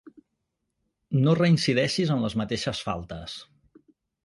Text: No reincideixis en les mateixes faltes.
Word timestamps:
No 1.27 1.35
reincideixis 1.41 2.15
en 2.17 2.25
les 2.25 2.39
mateixes 2.43 2.83
faltes. 2.89 3.39